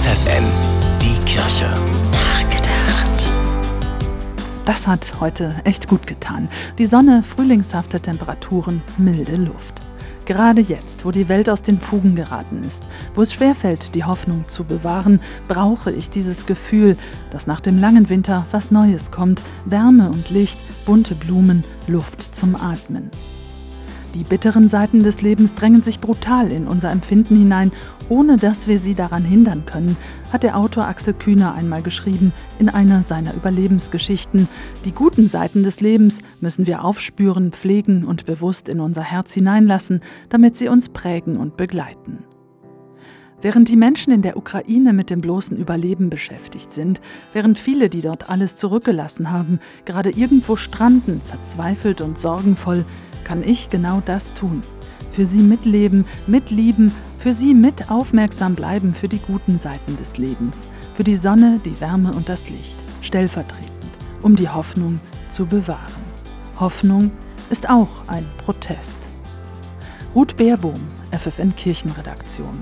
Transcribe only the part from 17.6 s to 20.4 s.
dem langen Winter was Neues kommt, Wärme und